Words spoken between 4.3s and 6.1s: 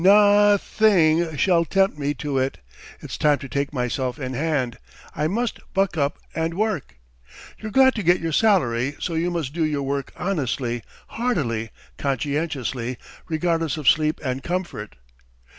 hand; I must buck